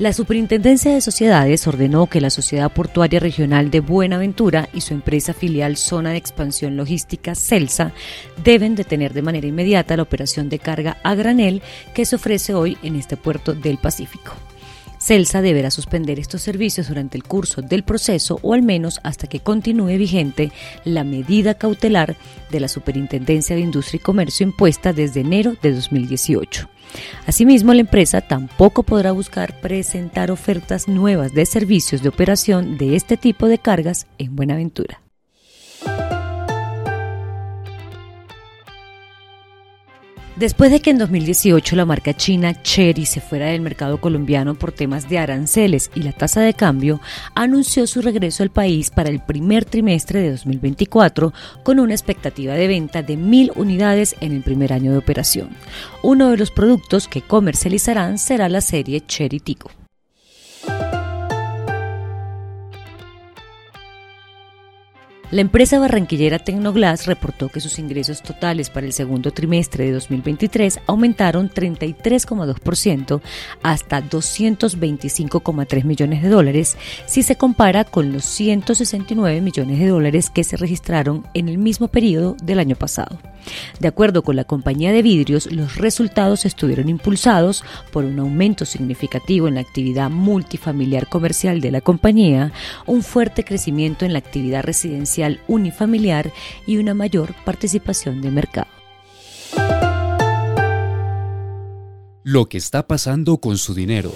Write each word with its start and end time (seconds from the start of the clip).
La 0.00 0.14
Superintendencia 0.14 0.94
de 0.94 1.02
Sociedades 1.02 1.66
ordenó 1.66 2.06
que 2.06 2.22
la 2.22 2.30
Sociedad 2.30 2.72
Portuaria 2.72 3.20
Regional 3.20 3.70
de 3.70 3.80
Buenaventura 3.80 4.70
y 4.72 4.80
su 4.80 4.94
empresa 4.94 5.34
filial 5.34 5.76
Zona 5.76 6.12
de 6.12 6.16
Expansión 6.16 6.74
Logística 6.74 7.34
CELSA 7.34 7.92
deben 8.42 8.76
detener 8.76 9.12
de 9.12 9.20
manera 9.20 9.46
inmediata 9.46 9.98
la 9.98 10.02
operación 10.02 10.48
de 10.48 10.58
carga 10.58 10.96
a 11.02 11.14
granel 11.14 11.60
que 11.92 12.06
se 12.06 12.16
ofrece 12.16 12.54
hoy 12.54 12.78
en 12.82 12.96
este 12.96 13.18
puerto 13.18 13.52
del 13.52 13.76
Pacífico. 13.76 14.32
CELSA 15.00 15.40
deberá 15.40 15.70
suspender 15.70 16.18
estos 16.18 16.42
servicios 16.42 16.88
durante 16.88 17.16
el 17.16 17.24
curso 17.24 17.62
del 17.62 17.82
proceso 17.82 18.38
o 18.42 18.54
al 18.54 18.62
menos 18.62 19.00
hasta 19.02 19.26
que 19.26 19.40
continúe 19.40 19.96
vigente 19.96 20.52
la 20.84 21.04
medida 21.04 21.54
cautelar 21.54 22.16
de 22.50 22.60
la 22.60 22.68
Superintendencia 22.68 23.56
de 23.56 23.62
Industria 23.62 23.98
y 23.98 24.04
Comercio 24.04 24.46
impuesta 24.46 24.92
desde 24.92 25.20
enero 25.20 25.56
de 25.62 25.72
2018. 25.72 26.68
Asimismo, 27.26 27.72
la 27.72 27.80
empresa 27.80 28.20
tampoco 28.20 28.82
podrá 28.82 29.12
buscar 29.12 29.58
presentar 29.60 30.30
ofertas 30.30 30.88
nuevas 30.88 31.32
de 31.32 31.46
servicios 31.46 32.02
de 32.02 32.08
operación 32.08 32.76
de 32.76 32.96
este 32.96 33.16
tipo 33.16 33.46
de 33.46 33.58
cargas 33.58 34.06
en 34.18 34.36
Buenaventura. 34.36 35.00
Después 40.40 40.70
de 40.70 40.80
que 40.80 40.88
en 40.88 40.96
2018 40.96 41.76
la 41.76 41.84
marca 41.84 42.14
china 42.14 42.62
Cherry 42.62 43.04
se 43.04 43.20
fuera 43.20 43.48
del 43.48 43.60
mercado 43.60 44.00
colombiano 44.00 44.54
por 44.54 44.72
temas 44.72 45.06
de 45.06 45.18
aranceles 45.18 45.90
y 45.94 46.02
la 46.02 46.12
tasa 46.12 46.40
de 46.40 46.54
cambio, 46.54 46.98
anunció 47.34 47.86
su 47.86 48.00
regreso 48.00 48.42
al 48.42 48.48
país 48.48 48.88
para 48.88 49.10
el 49.10 49.20
primer 49.20 49.66
trimestre 49.66 50.22
de 50.22 50.30
2024 50.30 51.34
con 51.62 51.78
una 51.78 51.92
expectativa 51.92 52.54
de 52.54 52.68
venta 52.68 53.02
de 53.02 53.18
mil 53.18 53.52
unidades 53.54 54.16
en 54.22 54.32
el 54.32 54.40
primer 54.40 54.72
año 54.72 54.92
de 54.92 54.98
operación. 54.98 55.50
Uno 56.02 56.30
de 56.30 56.38
los 56.38 56.50
productos 56.50 57.06
que 57.06 57.20
comercializarán 57.20 58.16
será 58.16 58.48
la 58.48 58.62
serie 58.62 59.02
Cherry 59.02 59.40
Tico. 59.40 59.70
La 65.30 65.42
empresa 65.42 65.78
barranquillera 65.78 66.40
Tecnoglass 66.40 67.06
reportó 67.06 67.50
que 67.50 67.60
sus 67.60 67.78
ingresos 67.78 68.20
totales 68.20 68.68
para 68.68 68.86
el 68.86 68.92
segundo 68.92 69.30
trimestre 69.30 69.84
de 69.84 69.92
2023 69.92 70.80
aumentaron 70.88 71.48
33,2% 71.48 73.20
hasta 73.62 74.02
225,3 74.02 75.84
millones 75.84 76.22
de 76.24 76.28
dólares 76.28 76.76
si 77.06 77.22
se 77.22 77.36
compara 77.36 77.84
con 77.84 78.12
los 78.12 78.24
169 78.24 79.40
millones 79.40 79.78
de 79.78 79.86
dólares 79.86 80.30
que 80.30 80.42
se 80.42 80.56
registraron 80.56 81.24
en 81.32 81.48
el 81.48 81.58
mismo 81.58 81.86
periodo 81.86 82.36
del 82.42 82.58
año 82.58 82.74
pasado. 82.74 83.20
De 83.78 83.88
acuerdo 83.88 84.22
con 84.22 84.36
la 84.36 84.44
compañía 84.44 84.92
de 84.92 85.00
vidrios, 85.00 85.50
los 85.50 85.76
resultados 85.76 86.44
estuvieron 86.44 86.88
impulsados 86.88 87.64
por 87.90 88.04
un 88.04 88.18
aumento 88.18 88.66
significativo 88.66 89.48
en 89.48 89.54
la 89.54 89.60
actividad 89.60 90.10
multifamiliar 90.10 91.06
comercial 91.08 91.60
de 91.60 91.70
la 91.70 91.80
compañía, 91.80 92.52
un 92.86 93.02
fuerte 93.02 93.42
crecimiento 93.42 94.04
en 94.04 94.12
la 94.12 94.18
actividad 94.18 94.62
residencial 94.62 95.19
unifamiliar 95.48 96.32
y 96.66 96.78
una 96.78 96.94
mayor 96.94 97.34
participación 97.44 98.20
de 98.20 98.30
mercado. 98.30 98.68
Lo 102.22 102.48
que 102.48 102.58
está 102.58 102.86
pasando 102.86 103.38
con 103.38 103.56
su 103.56 103.74
dinero. 103.74 104.12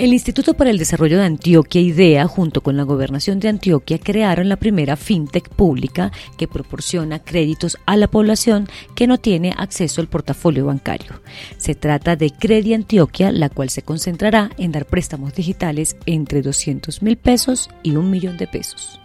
El 0.00 0.14
Instituto 0.14 0.54
para 0.54 0.70
el 0.70 0.78
Desarrollo 0.78 1.18
de 1.18 1.26
Antioquia 1.26 1.82
IDEA, 1.82 2.26
junto 2.26 2.62
con 2.62 2.74
la 2.74 2.84
Gobernación 2.84 3.38
de 3.38 3.48
Antioquia, 3.48 3.98
crearon 3.98 4.48
la 4.48 4.56
primera 4.56 4.96
fintech 4.96 5.50
pública 5.50 6.10
que 6.38 6.48
proporciona 6.48 7.18
créditos 7.18 7.76
a 7.84 7.98
la 7.98 8.08
población 8.08 8.66
que 8.94 9.06
no 9.06 9.18
tiene 9.18 9.54
acceso 9.58 10.00
al 10.00 10.08
portafolio 10.08 10.64
bancario. 10.64 11.20
Se 11.58 11.74
trata 11.74 12.16
de 12.16 12.30
Credi 12.30 12.72
Antioquia, 12.72 13.30
la 13.30 13.50
cual 13.50 13.68
se 13.68 13.82
concentrará 13.82 14.48
en 14.56 14.72
dar 14.72 14.86
préstamos 14.86 15.34
digitales 15.34 15.94
entre 16.06 16.40
200 16.40 17.02
mil 17.02 17.18
pesos 17.18 17.68
y 17.82 17.96
un 17.96 18.10
millón 18.10 18.38
de 18.38 18.46
pesos. 18.46 19.00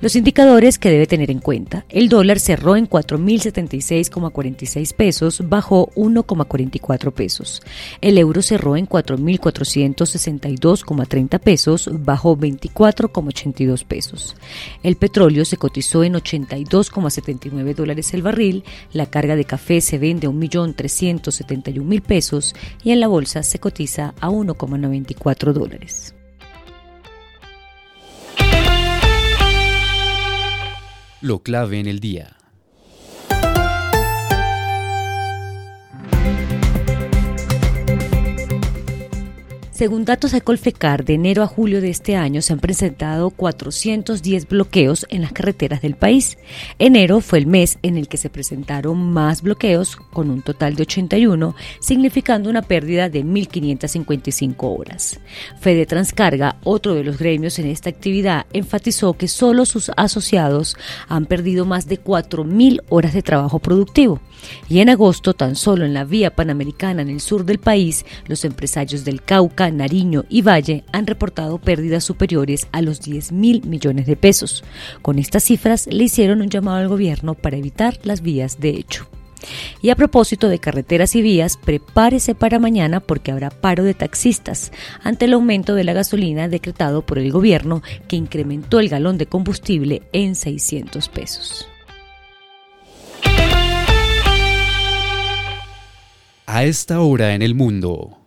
Los 0.00 0.16
indicadores 0.16 0.78
que 0.78 0.90
debe 0.90 1.06
tener 1.06 1.30
en 1.30 1.40
cuenta. 1.40 1.84
El 1.90 2.08
dólar 2.08 2.40
cerró 2.40 2.76
en 2.76 2.88
4.076,46 2.88 4.94
pesos, 4.94 5.46
bajó 5.46 5.90
1,44 5.94 7.12
pesos. 7.12 7.60
El 8.00 8.16
euro 8.16 8.40
cerró 8.40 8.76
en 8.76 8.88
4.462,30 8.88 11.38
pesos, 11.38 11.90
bajó 11.92 12.34
24,82 12.34 13.84
pesos. 13.84 14.36
El 14.82 14.96
petróleo 14.96 15.44
se 15.44 15.58
cotizó 15.58 16.02
en 16.02 16.14
82,79 16.14 17.74
dólares 17.74 18.14
el 18.14 18.22
barril, 18.22 18.64
la 18.94 19.04
carga 19.04 19.36
de 19.36 19.44
café 19.44 19.82
se 19.82 19.98
vende 19.98 20.28
a 20.28 20.30
1.371.000 20.30 22.00
pesos 22.00 22.54
y 22.82 22.92
en 22.92 23.00
la 23.00 23.08
bolsa 23.08 23.42
se 23.42 23.58
cotiza 23.58 24.14
a 24.18 24.30
1,94 24.30 25.52
dólares. 25.52 26.14
Lo 31.22 31.42
clave 31.42 31.78
en 31.78 31.86
el 31.86 32.00
día. 32.00 32.39
Según 39.80 40.04
datos 40.04 40.32
de 40.32 40.42
Colfecar, 40.42 41.06
de 41.06 41.14
enero 41.14 41.42
a 41.42 41.46
julio 41.46 41.80
de 41.80 41.88
este 41.88 42.14
año 42.14 42.42
se 42.42 42.52
han 42.52 42.58
presentado 42.58 43.30
410 43.30 44.46
bloqueos 44.46 45.06
en 45.08 45.22
las 45.22 45.32
carreteras 45.32 45.80
del 45.80 45.94
país. 45.94 46.36
Enero 46.78 47.22
fue 47.22 47.38
el 47.38 47.46
mes 47.46 47.78
en 47.80 47.96
el 47.96 48.06
que 48.06 48.18
se 48.18 48.28
presentaron 48.28 48.98
más 48.98 49.40
bloqueos, 49.40 49.96
con 49.96 50.28
un 50.28 50.42
total 50.42 50.76
de 50.76 50.82
81, 50.82 51.56
significando 51.80 52.50
una 52.50 52.60
pérdida 52.60 53.08
de 53.08 53.24
1.555 53.24 54.54
horas. 54.58 55.18
Fede 55.62 55.86
Transcarga, 55.86 56.56
otro 56.62 56.92
de 56.92 57.02
los 57.02 57.16
gremios 57.16 57.58
en 57.58 57.64
esta 57.64 57.88
actividad, 57.88 58.44
enfatizó 58.52 59.14
que 59.14 59.28
solo 59.28 59.64
sus 59.64 59.90
asociados 59.96 60.76
han 61.08 61.24
perdido 61.24 61.64
más 61.64 61.86
de 61.86 61.98
4.000 61.98 62.82
horas 62.90 63.14
de 63.14 63.22
trabajo 63.22 63.60
productivo. 63.60 64.20
Y 64.68 64.80
en 64.80 64.90
agosto, 64.90 65.32
tan 65.32 65.56
solo 65.56 65.86
en 65.86 65.94
la 65.94 66.04
vía 66.04 66.34
panamericana 66.34 67.00
en 67.00 67.08
el 67.08 67.20
sur 67.20 67.46
del 67.46 67.58
país, 67.58 68.04
los 68.26 68.44
empresarios 68.44 69.04
del 69.04 69.22
Cauca, 69.22 69.69
Nariño 69.76 70.24
y 70.28 70.42
Valle 70.42 70.84
han 70.92 71.06
reportado 71.06 71.58
pérdidas 71.58 72.04
superiores 72.04 72.68
a 72.72 72.82
los 72.82 73.00
10 73.00 73.32
mil 73.32 73.66
millones 73.66 74.06
de 74.06 74.16
pesos. 74.16 74.64
Con 75.02 75.18
estas 75.18 75.44
cifras 75.44 75.86
le 75.86 76.04
hicieron 76.04 76.40
un 76.40 76.48
llamado 76.48 76.78
al 76.78 76.88
gobierno 76.88 77.34
para 77.34 77.56
evitar 77.56 77.98
las 78.02 78.20
vías 78.20 78.60
de 78.60 78.70
hecho. 78.70 79.08
Y 79.82 79.90
a 79.90 79.96
propósito 79.96 80.48
de 80.48 80.58
carreteras 80.58 81.14
y 81.16 81.22
vías, 81.22 81.56
prepárese 81.56 82.34
para 82.34 82.58
mañana 82.58 83.00
porque 83.00 83.32
habrá 83.32 83.50
paro 83.50 83.84
de 83.84 83.94
taxistas 83.94 84.72
ante 85.02 85.24
el 85.24 85.32
aumento 85.32 85.74
de 85.74 85.84
la 85.84 85.92
gasolina 85.92 86.48
decretado 86.48 87.02
por 87.02 87.18
el 87.18 87.32
gobierno 87.32 87.82
que 88.08 88.16
incrementó 88.16 88.80
el 88.80 88.88
galón 88.88 89.18
de 89.18 89.26
combustible 89.26 90.02
en 90.12 90.34
600 90.34 91.08
pesos. 91.08 91.66
A 96.46 96.64
esta 96.64 97.00
hora 97.00 97.34
en 97.34 97.42
el 97.42 97.54
mundo. 97.54 98.19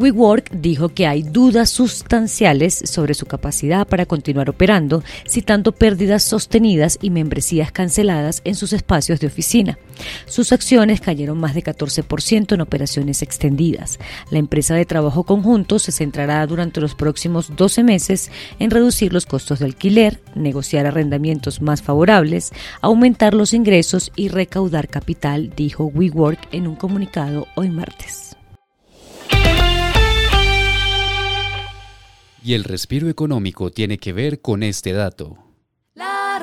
WeWork 0.00 0.52
dijo 0.52 0.88
que 0.88 1.06
hay 1.06 1.22
dudas 1.22 1.68
sustanciales 1.68 2.80
sobre 2.86 3.12
su 3.12 3.26
capacidad 3.26 3.86
para 3.86 4.06
continuar 4.06 4.48
operando, 4.48 5.04
citando 5.28 5.72
pérdidas 5.72 6.22
sostenidas 6.22 6.98
y 7.02 7.10
membresías 7.10 7.70
canceladas 7.70 8.40
en 8.44 8.54
sus 8.54 8.72
espacios 8.72 9.20
de 9.20 9.26
oficina. 9.26 9.78
Sus 10.24 10.52
acciones 10.52 11.02
cayeron 11.02 11.38
más 11.38 11.54
de 11.54 11.62
14% 11.62 12.54
en 12.54 12.62
operaciones 12.62 13.20
extendidas. 13.20 13.98
La 14.30 14.38
empresa 14.38 14.74
de 14.74 14.86
trabajo 14.86 15.24
conjunto 15.24 15.78
se 15.78 15.92
centrará 15.92 16.46
durante 16.46 16.80
los 16.80 16.94
próximos 16.94 17.54
12 17.54 17.84
meses 17.84 18.30
en 18.58 18.70
reducir 18.70 19.12
los 19.12 19.26
costos 19.26 19.58
de 19.58 19.66
alquiler, 19.66 20.18
negociar 20.34 20.86
arrendamientos 20.86 21.60
más 21.60 21.82
favorables, 21.82 22.52
aumentar 22.80 23.34
los 23.34 23.52
ingresos 23.52 24.12
y 24.16 24.28
recaudar 24.28 24.88
capital, 24.88 25.52
dijo 25.54 25.84
WeWork 25.84 26.48
en 26.52 26.68
un 26.68 26.76
comunicado 26.76 27.46
hoy 27.54 27.68
martes. 27.68 28.29
Y 32.42 32.54
el 32.54 32.64
respiro 32.64 33.08
económico 33.08 33.70
tiene 33.70 33.98
que 33.98 34.12
ver 34.12 34.40
con 34.40 34.62
este 34.62 34.92
dato. 34.92 35.38
La 35.94 36.40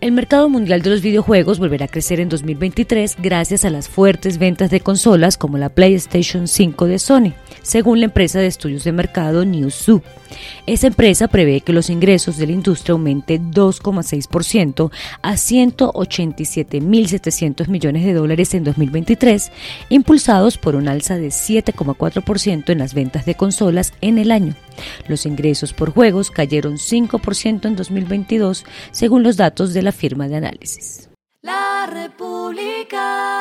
El 0.00 0.12
mercado 0.12 0.48
mundial 0.48 0.80
de 0.80 0.88
los 0.88 1.02
videojuegos 1.02 1.58
volverá 1.58 1.84
a 1.84 1.88
crecer 1.88 2.20
en 2.20 2.30
2023 2.30 3.16
gracias 3.20 3.66
a 3.66 3.70
las 3.70 3.88
fuertes 3.88 4.38
ventas 4.38 4.70
de 4.70 4.80
consolas 4.80 5.36
como 5.36 5.58
la 5.58 5.68
PlayStation 5.68 6.48
5 6.48 6.86
de 6.86 6.98
Sony, 6.98 7.34
según 7.62 8.00
la 8.00 8.06
empresa 8.06 8.38
de 8.38 8.46
estudios 8.46 8.84
de 8.84 8.92
mercado 8.92 9.44
Newzoo. 9.44 10.00
Esa 10.66 10.86
empresa 10.86 11.26
prevé 11.28 11.60
que 11.60 11.72
los 11.72 11.90
ingresos 11.90 12.36
de 12.36 12.46
la 12.46 12.52
industria 12.52 12.92
aumenten 12.92 13.52
2,6% 13.52 14.92
a 15.22 15.32
187.700 15.32 17.68
millones 17.68 18.04
de 18.04 18.14
dólares 18.14 18.54
en 18.54 18.64
2023, 18.64 19.52
impulsados 19.88 20.58
por 20.58 20.76
un 20.76 20.88
alza 20.88 21.16
de 21.16 21.28
7,4% 21.28 22.70
en 22.70 22.78
las 22.78 22.94
ventas 22.94 23.26
de 23.26 23.34
consolas 23.34 23.92
en 24.00 24.18
el 24.18 24.30
año. 24.30 24.54
Los 25.08 25.26
ingresos 25.26 25.72
por 25.72 25.92
juegos 25.92 26.30
cayeron 26.30 26.74
5% 26.74 27.66
en 27.66 27.76
2022, 27.76 28.64
según 28.92 29.22
los 29.22 29.36
datos 29.36 29.74
de 29.74 29.82
la 29.82 29.92
firma 29.92 30.28
de 30.28 30.36
análisis. 30.36 31.10
La 31.42 31.88
República. 31.90 33.39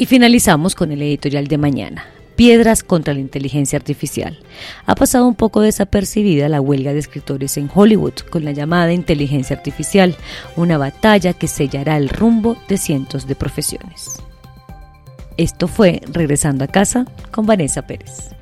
Y 0.00 0.06
finalizamos 0.06 0.76
con 0.76 0.92
el 0.92 1.02
editorial 1.02 1.48
de 1.48 1.58
mañana. 1.58 2.06
Piedras 2.36 2.84
contra 2.84 3.14
la 3.14 3.20
inteligencia 3.20 3.76
artificial. 3.76 4.38
Ha 4.86 4.94
pasado 4.94 5.26
un 5.26 5.34
poco 5.34 5.60
desapercibida 5.60 6.48
la 6.48 6.60
huelga 6.60 6.92
de 6.92 7.00
escritores 7.00 7.56
en 7.56 7.68
Hollywood 7.74 8.14
con 8.30 8.44
la 8.44 8.52
llamada 8.52 8.92
inteligencia 8.92 9.56
artificial, 9.56 10.14
una 10.54 10.78
batalla 10.78 11.32
que 11.32 11.48
sellará 11.48 11.96
el 11.96 12.08
rumbo 12.08 12.56
de 12.68 12.78
cientos 12.78 13.26
de 13.26 13.34
profesiones. 13.34 14.22
Esto 15.36 15.66
fue 15.66 16.00
Regresando 16.12 16.62
a 16.62 16.68
casa 16.68 17.04
con 17.32 17.46
Vanessa 17.46 17.82
Pérez. 17.82 18.37